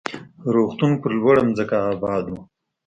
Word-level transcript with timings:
روغتون 0.53 0.91
پر 1.01 1.11
لوړه 1.19 1.41
ځمکه 1.57 1.77
اباد 1.93 2.25
و. 2.29 2.33